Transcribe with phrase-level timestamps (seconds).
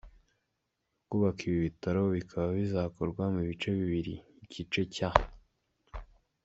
[1.07, 5.09] Kubaka ibi bitaro bikaba bizakorwa mu bice bibiri, igice cya